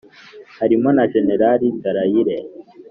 [0.57, 2.37] harimo na jenerali dallaire